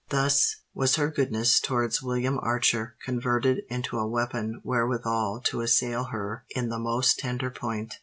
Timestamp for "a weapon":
3.99-4.59